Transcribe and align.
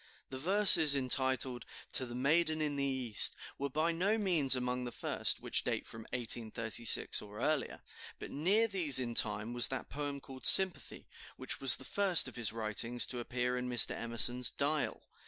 The 0.31 0.39
verses 0.39 0.95
entitled, 0.95 1.63
"To 1.91 2.07
the 2.07 2.15
Maiden 2.15 2.59
in 2.59 2.75
the 2.75 2.83
East," 2.83 3.35
were 3.59 3.69
by 3.69 3.91
no 3.91 4.17
means 4.17 4.55
among 4.55 4.83
the 4.83 4.91
first, 4.91 5.41
which 5.41 5.63
date 5.63 5.85
from 5.85 6.07
1836 6.11 7.21
or 7.21 7.39
earlier; 7.39 7.81
but 8.17 8.31
near 8.31 8.67
these 8.67 8.97
in 8.97 9.13
time 9.13 9.53
was 9.53 9.67
that 9.67 9.89
poem 9.89 10.19
called 10.19 10.47
"Sympathy," 10.47 11.05
which 11.37 11.61
was 11.61 11.75
the 11.75 11.85
first 11.85 12.27
of 12.27 12.35
his 12.35 12.51
writings 12.51 13.05
to 13.05 13.19
appear 13.19 13.55
in 13.55 13.69
Mr. 13.69 13.91
Emerson's 13.91 14.49
"Dial." 14.49 15.03